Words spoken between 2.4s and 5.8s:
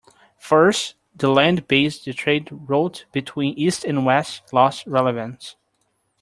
route between east and west lost relevance.